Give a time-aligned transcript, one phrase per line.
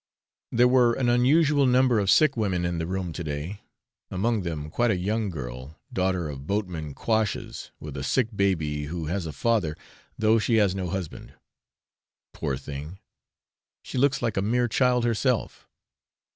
[0.51, 3.61] There were an unusual number of sick women in the room to day;
[4.09, 9.05] among them quite a young girl, daughter of Boatman Quash's, with a sick baby, who
[9.05, 9.77] has a father,
[10.17, 11.35] though she has no husband.
[12.33, 12.97] Poor thing!
[13.83, 15.67] she looks like a mere child herself.